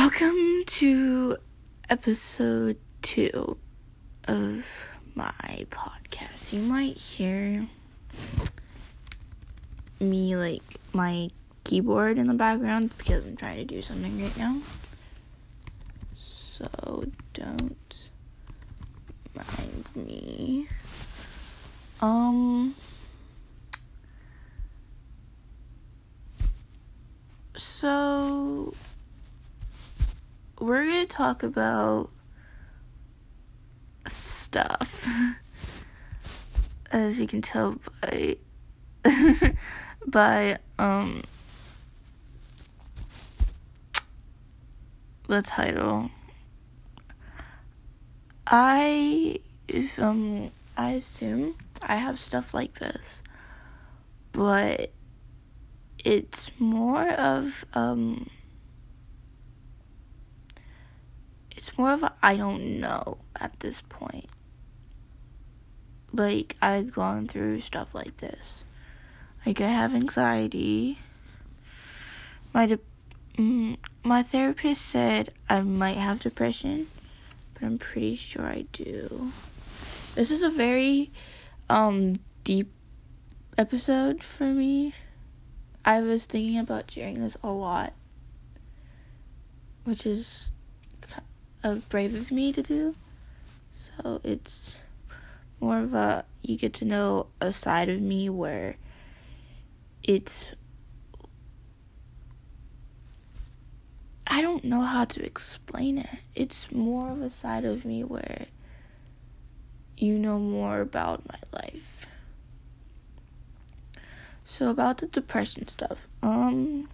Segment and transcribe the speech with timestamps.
[0.00, 1.38] Welcome to
[1.90, 3.56] episode two
[4.28, 4.64] of
[5.16, 6.52] my podcast.
[6.52, 7.66] You might hear
[9.98, 11.30] me like my
[11.64, 14.60] keyboard in the background because I'm trying to do something right now.
[16.16, 17.02] So
[17.34, 18.08] don't
[19.34, 20.68] mind me.
[22.00, 22.76] Um
[27.56, 28.72] so
[30.60, 32.10] we're going to talk about
[34.08, 35.06] stuff.
[36.90, 38.36] As you can tell by
[40.06, 41.22] by um
[45.28, 46.10] the title.
[48.46, 49.38] I
[49.98, 53.20] um I assume I have stuff like this.
[54.32, 54.92] But
[56.02, 58.30] it's more of um
[61.68, 64.30] it's more of I don't know at this point.
[66.12, 68.64] Like I've gone through stuff like this.
[69.44, 70.98] Like I have anxiety.
[72.54, 72.80] My de-
[73.36, 76.88] mm, my therapist said I might have depression,
[77.52, 79.32] but I'm pretty sure I do.
[80.14, 81.10] This is a very
[81.68, 82.72] um deep
[83.58, 84.94] episode for me.
[85.84, 87.92] I was thinking about sharing this a lot,
[89.84, 90.50] which is
[91.62, 92.94] of brave of me to do.
[93.96, 94.76] So it's
[95.60, 98.76] more of a you get to know a side of me where
[100.02, 100.52] it's
[104.26, 106.18] I don't know how to explain it.
[106.34, 108.46] It's more of a side of me where
[109.96, 112.06] you know more about my life.
[114.44, 116.06] So about the depression stuff.
[116.22, 116.88] Um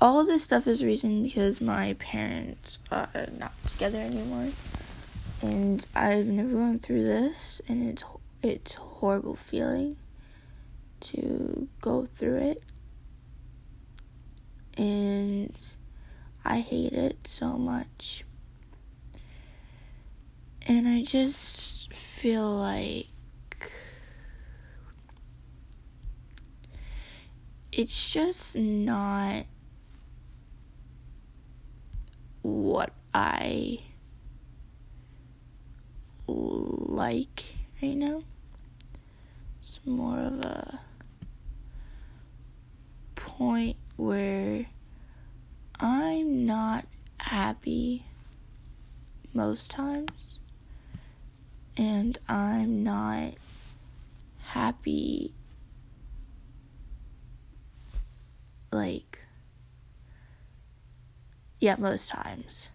[0.00, 4.48] all this stuff is reason because my parents are not together anymore.
[5.42, 8.04] And I've never gone through this and it's
[8.42, 9.96] it's horrible feeling
[11.00, 12.62] to go through it.
[14.76, 15.54] And
[16.44, 18.24] I hate it so much.
[20.66, 23.08] And I just feel like
[27.72, 29.44] it's just not
[32.42, 33.80] what I
[36.26, 37.44] like
[37.82, 38.22] right now.
[39.60, 40.80] It's more of a
[43.14, 44.66] point where
[45.78, 46.86] I'm not
[47.18, 48.06] happy
[49.34, 50.38] most times,
[51.76, 53.34] and I'm not
[54.38, 55.34] happy
[58.72, 59.22] like
[61.60, 62.68] yeah, most times.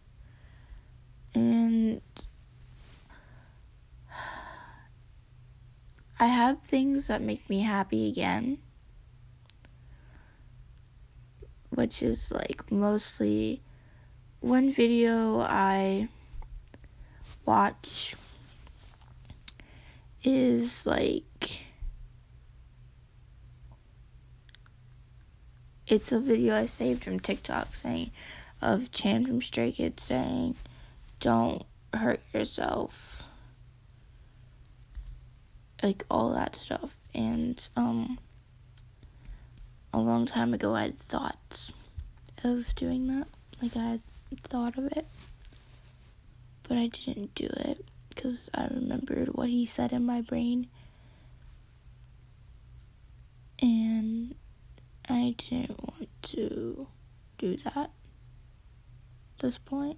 [1.35, 2.01] And
[6.17, 8.59] I have things that make me happy again,
[11.69, 13.61] which is like mostly
[14.39, 16.07] one video I
[17.45, 18.15] watch
[20.23, 21.65] is like
[25.85, 28.11] it's a video I saved from TikTok saying
[28.61, 30.55] of Chan from Stray Kids saying,
[31.25, 33.23] Don't hurt yourself.
[35.81, 36.99] Like all that stuff.
[37.15, 38.19] And um
[39.91, 41.73] a long time ago I had thoughts
[42.43, 43.27] of doing that.
[43.59, 44.01] Like I had
[44.43, 45.07] thought of it.
[46.69, 50.67] But I didn't do it because I remembered what he said in my brain.
[53.59, 54.35] And
[55.09, 56.85] I didn't want to
[57.39, 57.91] do that at
[59.39, 59.97] this point.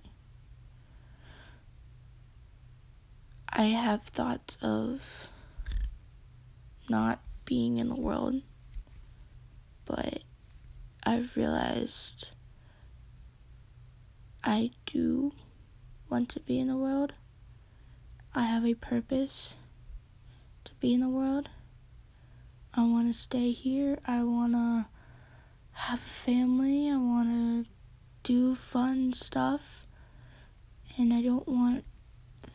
[3.59, 5.29] I have thoughts of
[6.87, 8.43] not being in the world,
[9.83, 10.19] but
[11.03, 12.27] I've realized
[14.43, 15.33] I do
[16.07, 17.13] want to be in the world.
[18.35, 19.55] I have a purpose
[20.65, 21.49] to be in the world.
[22.75, 23.97] I want to stay here.
[24.05, 24.85] I want to
[25.71, 26.91] have a family.
[26.91, 27.71] I want to
[28.21, 29.87] do fun stuff
[30.95, 31.85] and I don't want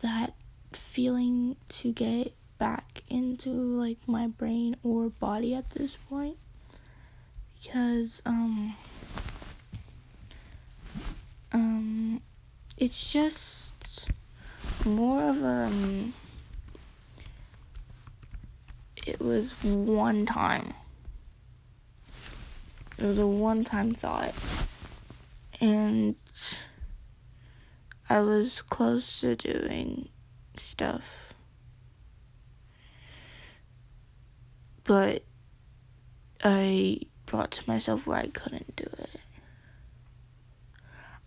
[0.00, 0.34] that
[0.76, 6.36] feeling to get back into like my brain or body at this point.
[7.62, 8.76] Because um
[11.52, 12.20] um
[12.76, 14.08] it's just
[14.84, 16.14] more of a um,
[19.06, 20.74] it was one time.
[22.98, 24.34] It was a one time thought.
[25.60, 26.14] And
[28.08, 30.08] I was close to doing
[30.60, 31.34] stuff.
[34.84, 35.22] But
[36.43, 39.20] I brought to myself where I couldn't do it.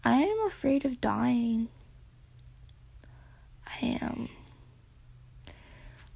[0.04, 1.69] I am afraid of dying.
[3.66, 4.30] I am.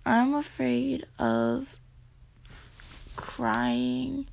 [0.06, 1.78] I'm afraid of
[3.16, 4.28] crying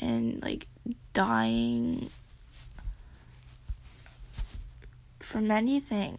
[0.00, 0.66] and like
[1.12, 2.10] dying
[5.20, 6.18] from anything.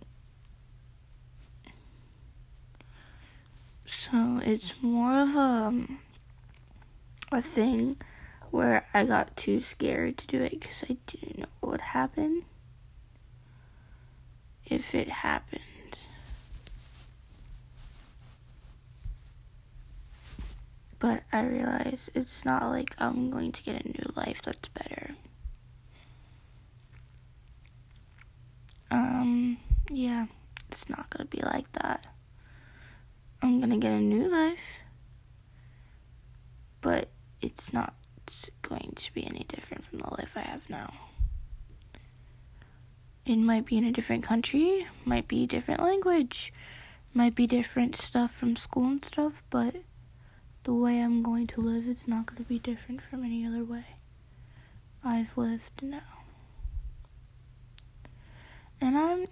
[4.12, 5.88] So it's more of a
[7.32, 7.98] a thing
[8.52, 12.44] where I got too scared to do it because I didn't know what would happen
[14.68, 15.62] if it happened.
[21.00, 25.16] But I realize it's not like I'm going to get a new life that's better.
[28.92, 29.58] Um,
[29.90, 30.28] yeah,
[30.72, 32.06] it's not gonna be like that.
[33.42, 34.80] I'm gonna get a new life,
[36.82, 37.10] but
[37.42, 37.94] it's not
[38.62, 40.94] going to be any different from the life I have now.
[43.26, 46.54] It might be in a different country, might be different language,
[47.14, 49.76] might be different stuff from school and stuff, but
[50.64, 53.64] the way I'm going to live is not going to be different from any other
[53.64, 53.86] way
[55.04, 56.02] I've lived now.
[58.82, 59.28] And I'm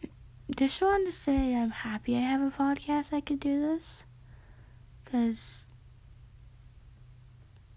[0.51, 4.04] just wanted to say I'm happy I have a podcast I could do this.
[5.04, 5.66] Because,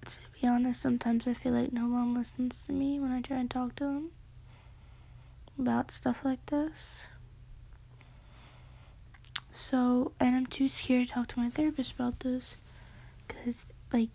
[0.07, 3.39] to be honest, sometimes I feel like no one listens to me when I try
[3.39, 4.11] and talk to them
[5.59, 7.03] about stuff like this.
[9.53, 12.57] So, and I'm too scared to talk to my therapist about this
[13.27, 14.11] because, like,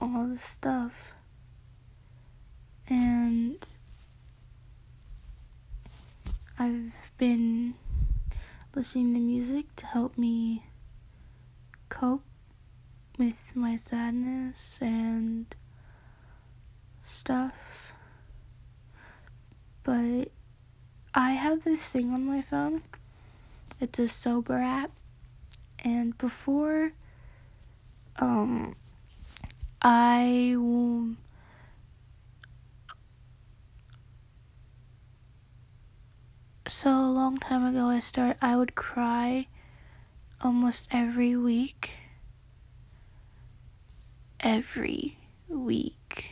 [0.00, 1.12] all the stuff.
[2.88, 3.64] And
[6.56, 7.74] I've been
[8.76, 10.66] listening to music to help me
[11.88, 12.22] cope
[13.18, 15.52] with my sadness and
[17.02, 17.92] stuff.
[19.82, 20.28] But
[21.12, 22.82] I have this thing on my phone.
[23.80, 24.92] It's a sober app
[25.80, 26.92] and before
[28.20, 28.76] um
[29.82, 30.54] I
[36.68, 39.46] so a long time ago I started I would cry
[40.40, 41.90] almost every week.
[44.40, 45.18] Every
[45.48, 46.30] week.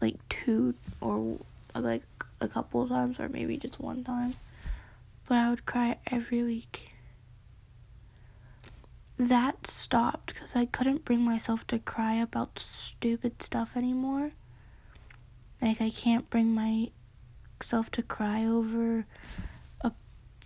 [0.00, 1.38] Like two or
[1.74, 2.02] like
[2.40, 4.34] a couple times or maybe just one time.
[5.28, 6.90] But I would cry every week.
[9.18, 14.32] That stopped because I couldn't bring myself to cry about stupid stuff anymore.
[15.60, 16.54] Like, I can't bring
[17.60, 19.06] myself to cry over
[19.82, 19.92] a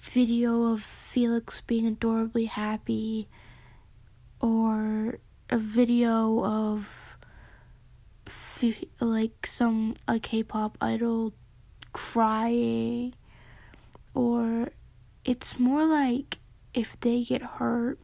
[0.01, 3.29] video of Felix being adorably happy
[4.41, 7.17] or a video of
[8.99, 11.35] like some a K-pop idol
[11.93, 13.15] crying.
[14.15, 14.71] Or
[15.25, 16.39] it's more like
[16.73, 17.99] if they get hurt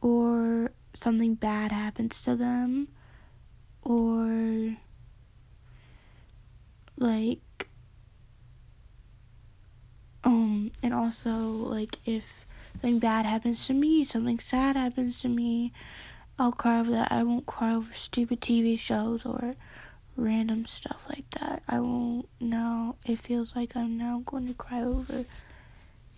[0.00, 2.88] or something bad happens to them
[3.82, 4.76] or
[6.96, 7.40] like
[10.24, 15.72] um and also like if something bad happens to me something sad happens to me
[16.38, 17.10] i'll cry over that.
[17.12, 19.54] I won't cry over stupid tv shows or
[20.16, 21.62] random stuff like that.
[21.68, 25.24] I won't now it feels like i'm now going to cry over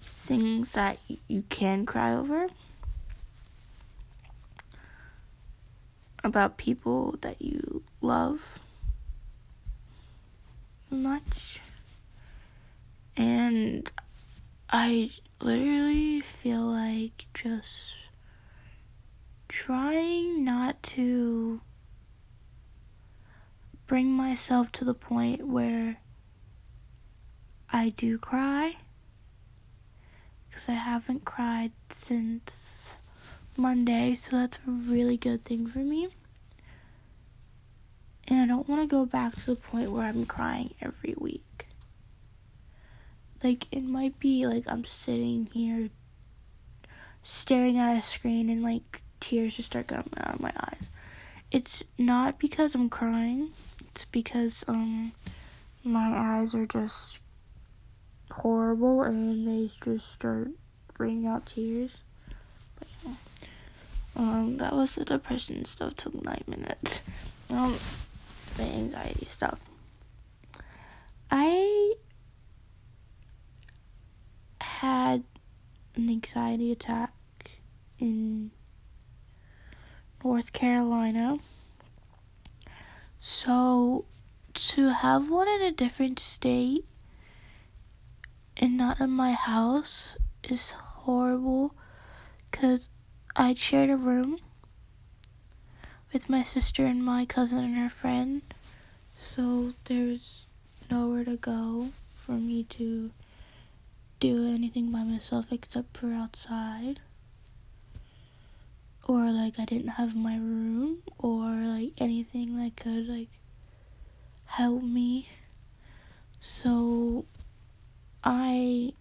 [0.00, 0.98] things that
[1.28, 2.48] you can cry over
[6.24, 8.58] about people that you love
[10.90, 11.60] much.
[13.16, 13.90] And
[14.70, 17.70] I literally feel like just
[19.48, 21.60] trying not to
[23.86, 25.98] bring myself to the point where
[27.72, 28.76] I do cry
[30.48, 32.90] because I haven't cried since
[33.56, 36.08] Monday, so that's a really good thing for me.
[38.28, 41.55] And I don't want to go back to the point where I'm crying every week.
[43.46, 45.90] Like, it might be like I'm sitting here
[47.22, 50.90] staring at a screen and like tears just start coming out of my eyes.
[51.52, 53.50] It's not because I'm crying,
[53.90, 55.12] it's because, um,
[55.84, 57.20] my eyes are just
[58.32, 60.48] horrible and they just start
[60.94, 61.98] bringing out tears.
[62.80, 63.14] But yeah.
[64.16, 65.94] Um, that was the depression stuff.
[65.94, 66.98] Took nine minutes.
[67.48, 67.76] Um,
[68.56, 69.60] the anxiety stuff.
[71.30, 71.94] I
[74.76, 75.22] had
[75.96, 77.12] an anxiety attack
[77.98, 78.50] in
[80.22, 81.38] North Carolina.
[83.20, 84.04] So
[84.54, 86.84] to have one in a different state
[88.56, 91.74] and not in my house is horrible
[92.50, 92.88] because
[93.34, 94.38] I shared a room
[96.12, 98.42] with my sister and my cousin and her friend.
[99.14, 100.46] So there's
[100.90, 103.10] nowhere to go for me to
[104.20, 107.00] do anything by myself except for outside.
[109.06, 113.28] Or like I didn't have my room or like anything that could like
[114.46, 115.28] help me.
[116.40, 117.26] So
[118.24, 118.92] I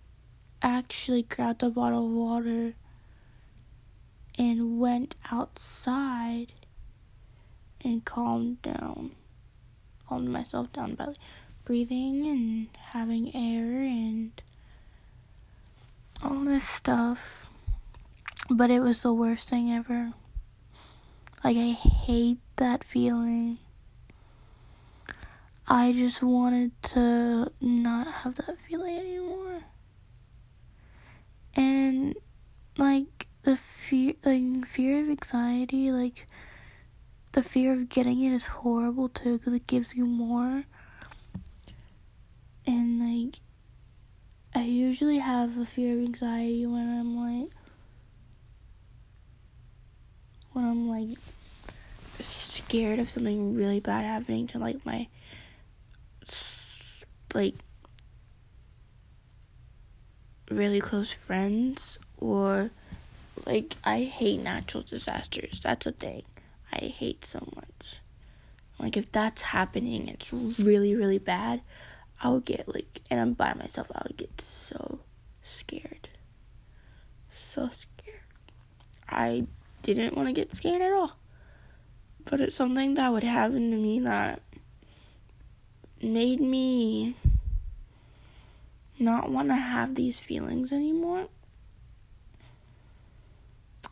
[0.62, 2.74] actually grabbed a bottle of water
[4.38, 6.52] and went outside
[7.82, 9.12] and calmed down.
[10.08, 11.14] Calmed myself down by
[11.64, 14.42] breathing and having air and
[16.24, 17.50] all this stuff.
[18.50, 20.14] But it was the worst thing ever.
[21.44, 23.58] Like, I hate that feeling.
[25.68, 29.62] I just wanted to not have that feeling anymore.
[31.56, 32.16] And,
[32.78, 36.28] like, the fear, like, fear of anxiety, like,
[37.36, 40.64] the fear of getting it is horrible too because it gives you more.
[42.66, 43.42] And like,
[44.56, 47.52] I usually have a fear of anxiety when I'm like,
[50.54, 51.18] when I'm like
[52.22, 55.10] scared of something really bad happening to like my,
[57.34, 57.56] like,
[60.50, 62.72] really close friends or
[63.46, 65.60] like I hate natural disasters.
[65.62, 66.24] That's a thing.
[66.72, 68.00] I hate so much.
[68.80, 71.60] Like if that's happening, it's really really bad.
[72.22, 73.92] I would get like, and I'm by myself.
[73.94, 75.00] I would get so
[75.44, 76.10] scared,
[77.54, 78.22] so scared.
[79.10, 79.48] I
[79.84, 81.18] didn't want to get scared at all,
[82.24, 84.42] but it's something that would happen to me that
[86.02, 87.16] made me
[88.98, 91.28] not want to have these feelings anymore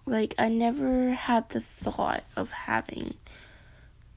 [0.06, 3.15] like, I never had the thought of having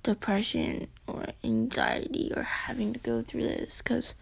[0.02, 4.14] depression or anxiety or having to go through this because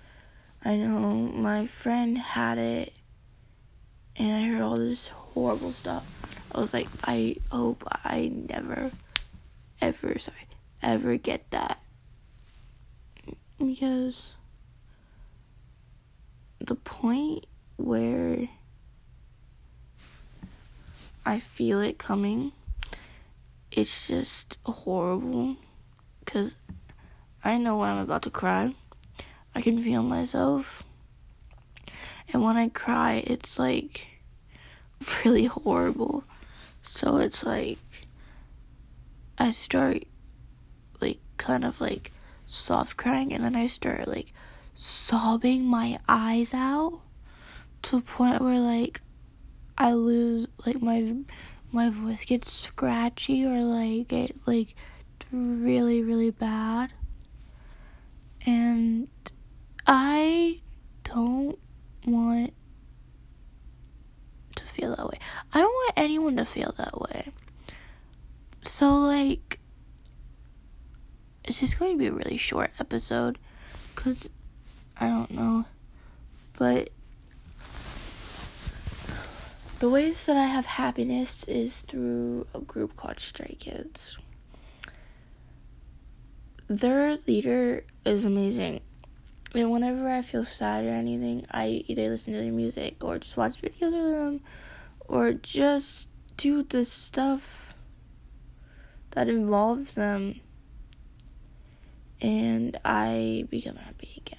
[0.64, 2.92] I know my friend had it
[4.16, 6.04] and I heard all this horrible stuff.
[6.52, 8.92] I was like, I hope I never,
[9.80, 10.46] ever, sorry,
[10.82, 11.80] ever get that.
[13.58, 14.34] Because
[16.58, 18.48] the point where
[21.26, 22.52] I feel it coming.
[23.70, 25.56] It's just horrible
[26.24, 26.52] because
[27.44, 28.74] I know when I'm about to cry.
[29.54, 30.82] I can feel myself.
[32.32, 34.06] And when I cry, it's like
[35.24, 36.24] really horrible.
[36.82, 37.78] So it's like
[39.38, 40.04] I start
[41.00, 42.12] like kind of like
[42.46, 44.32] soft crying and then I start like
[44.74, 47.00] sobbing my eyes out
[47.82, 49.00] to a point where like
[49.76, 51.14] I lose like my
[51.72, 54.74] my voice gets scratchy or like it like
[55.34, 56.90] really really bad
[58.46, 59.08] and
[59.86, 60.60] I
[61.02, 61.58] don't
[62.06, 62.52] want
[64.56, 65.18] to feel that way.
[65.52, 67.32] I don't want anyone to feel that way.
[68.62, 69.58] So like
[71.44, 73.38] it's just going to be a really short episode
[73.94, 74.28] cuz
[74.96, 75.64] I don't know.
[76.56, 76.90] But
[79.80, 84.16] the ways that I have happiness is through a group called Stray Kids.
[86.68, 88.80] Their leader is amazing.
[89.54, 93.36] And whenever I feel sad or anything, I either listen to their music or just
[93.36, 94.40] watch videos of them
[95.00, 97.74] or just do the stuff
[99.10, 100.40] that involves them.
[102.20, 104.38] And I become happy again,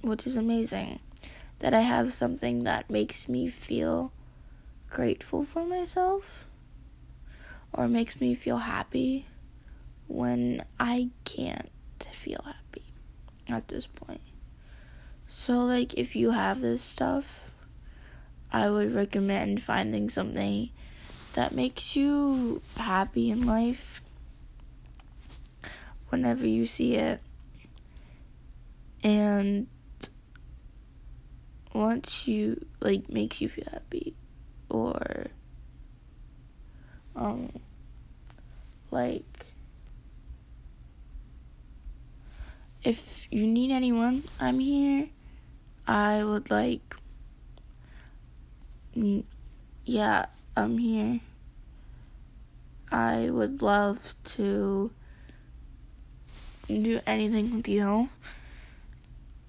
[0.00, 0.98] which is amazing
[1.60, 4.12] that I have something that makes me feel
[4.90, 6.46] grateful for myself
[7.72, 9.26] or makes me feel happy
[10.06, 11.70] when I can't
[12.12, 12.84] feel happy
[13.48, 14.20] at this point.
[15.28, 17.50] So, like, if you have this stuff,
[18.52, 20.70] I would recommend finding something
[21.34, 24.02] that makes you happy in life
[26.10, 27.20] whenever you see it.
[29.02, 29.66] And
[31.72, 34.14] once you, like, makes you feel happy,
[34.68, 35.26] or
[37.14, 37.52] um
[38.90, 39.51] like
[42.82, 45.08] if you need anyone, I'm here.
[45.86, 46.96] I would like.
[49.84, 51.20] Yeah, I'm here.
[52.90, 54.90] I would love to
[56.68, 58.10] do anything with you.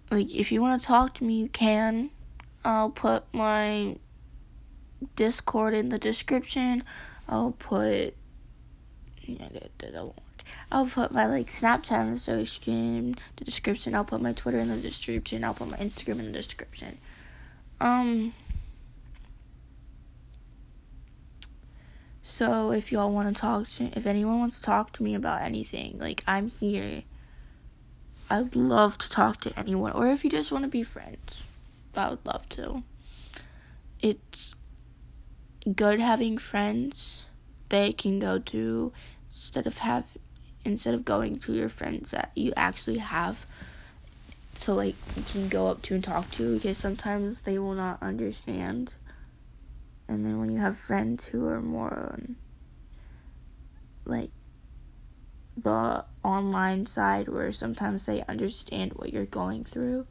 [0.10, 2.10] Like, if you want to talk to me, you can.
[2.64, 3.98] I'll put my
[5.16, 6.84] Discord in the description.
[7.28, 8.16] I'll put.
[10.72, 13.96] I'll put my like Snapchat in the description, the description.
[13.96, 15.44] I'll put my Twitter in the description.
[15.44, 16.98] I'll put my Instagram in the description.
[17.80, 18.34] Um.
[22.22, 25.42] So if y'all want to talk to, if anyone wants to talk to me about
[25.42, 27.04] anything, like I'm here.
[28.30, 31.44] I'd love to talk to anyone, or if you just want to be friends,
[31.96, 32.82] I would love to.
[34.02, 34.56] It's
[35.76, 37.24] good having friends
[37.70, 38.92] they can go to
[39.30, 40.06] instead of have
[40.66, 43.46] instead of going to your friends that you actually have
[44.56, 48.02] so like you can go up to and talk to because sometimes they will not
[48.04, 48.94] understand.
[50.08, 52.36] And then when you have friends who are more on
[54.06, 54.30] like
[55.58, 60.06] the online side where sometimes they understand what you're going through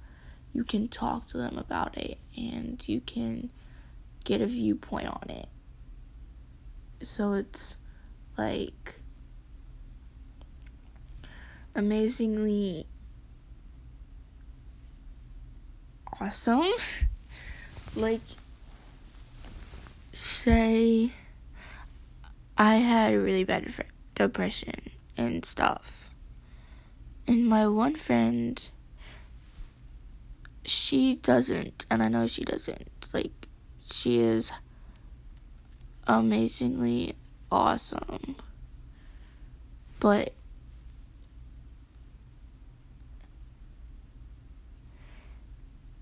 [0.52, 3.50] you can talk to them about it and you can
[4.24, 5.48] get a viewpoint on it.
[7.02, 7.76] So it's
[8.36, 9.00] like
[11.74, 12.86] amazingly
[16.20, 16.72] awesome.
[17.96, 18.20] like,
[20.12, 21.12] say
[22.56, 23.72] I had a really bad
[24.14, 26.10] depression and stuff.
[27.26, 28.64] And my one friend,
[30.64, 33.08] she doesn't, and I know she doesn't.
[33.12, 33.46] Like,
[33.90, 34.52] she is
[36.06, 37.14] amazingly
[37.50, 38.36] awesome.
[40.00, 40.34] But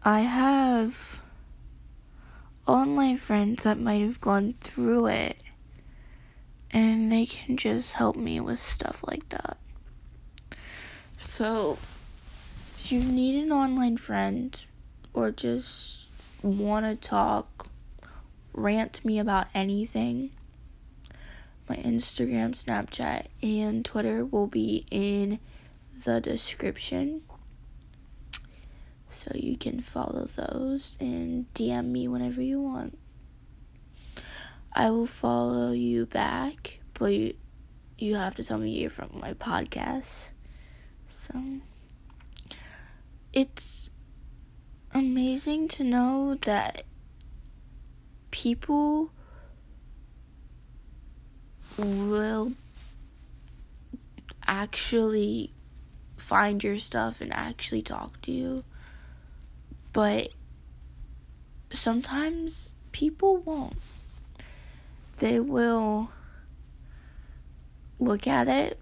[0.03, 1.21] I have
[2.67, 5.43] online friends that might have gone through it
[6.71, 9.59] and they can just help me with stuff like that.
[11.19, 11.77] So,
[12.79, 14.59] if you need an online friend
[15.13, 16.07] or just
[16.43, 17.67] want to talk,
[18.55, 20.31] rant me about anything,
[21.69, 25.41] my Instagram, Snapchat, and Twitter will be in
[26.05, 27.21] the description.
[29.23, 32.99] So you can follow those and DM me whenever you want.
[34.73, 37.35] I will follow you back, but you,
[37.99, 40.31] you have to tell me you're from my podcast.
[41.11, 41.35] So
[43.35, 43.91] it's
[44.95, 46.85] amazing to know that
[48.31, 49.11] people
[51.77, 52.53] will
[54.47, 55.53] actually
[56.17, 58.65] find your stuff and actually talk to you.
[59.93, 60.31] But
[61.73, 63.77] sometimes people won't.
[65.19, 66.11] They will
[67.99, 68.81] look at it.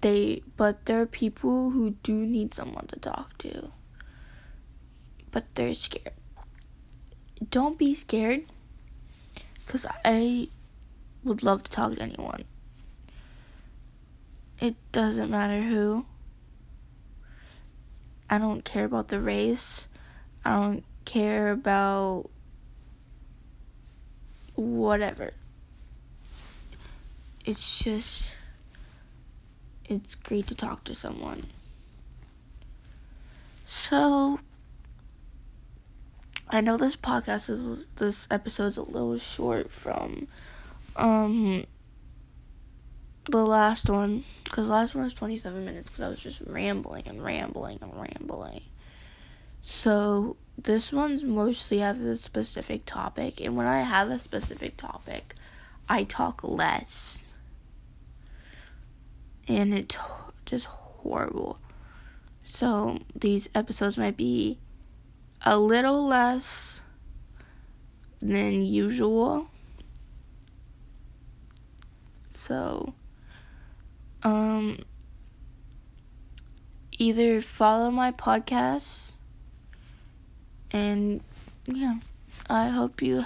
[0.00, 3.70] They but there are people who do need someone to talk to.
[5.30, 6.14] But they're scared.
[7.50, 8.44] Don't be scared
[9.66, 10.48] cuz I
[11.24, 12.44] would love to talk to anyone.
[14.60, 16.06] It doesn't matter who.
[18.28, 19.86] I don't care about the race.
[20.44, 22.30] I don't care about
[24.54, 25.32] whatever.
[27.44, 28.30] It's just
[29.84, 31.44] it's great to talk to someone.
[33.66, 34.40] So
[36.48, 40.28] I know this podcast is this episode's a little short from
[40.96, 41.64] um
[43.26, 47.22] the last one because last one was 27 minutes because I was just rambling and
[47.24, 48.62] rambling and rambling.
[49.62, 55.34] So this one's mostly have a specific topic, and when I have a specific topic,
[55.88, 57.24] I talk less,
[59.48, 59.96] and it's
[60.44, 61.58] just horrible.
[62.44, 64.58] So these episodes might be
[65.42, 66.80] a little less
[68.20, 69.48] than usual
[72.46, 72.92] so,
[74.24, 74.78] um,
[76.98, 79.12] either follow my podcast
[80.70, 81.20] and
[81.66, 81.98] yeah,
[82.50, 83.24] I hope you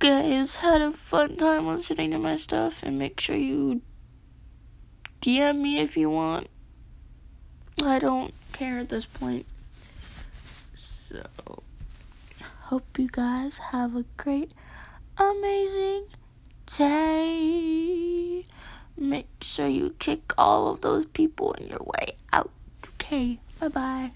[0.00, 3.80] guys had a fun time listening to my stuff and make sure you
[5.20, 6.48] DM me if you want.
[7.80, 9.46] I don't care at this point.
[10.74, 11.22] So,
[12.62, 14.50] hope you guys have a great,
[15.16, 16.06] amazing
[16.76, 18.46] day.
[18.96, 22.50] Make sure you kick all of those people in your way out.
[23.00, 24.12] Okay, bye bye.